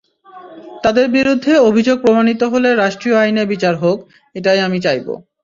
তাঁদের 0.83 1.07
বিরুদ্ধে 1.15 1.53
অভিযোগ 1.69 1.97
প্রমাণিত 2.03 2.41
হলে 2.53 2.69
রাষ্ট্রীয় 2.73 3.17
আইনে 3.17 3.43
বিচার 3.53 3.73
হোক—এটাই 3.83 4.59
আমি 4.67 4.79
চাইব। 4.85 5.07